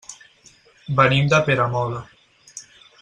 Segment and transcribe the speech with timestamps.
[1.01, 2.01] Venim de Peramola.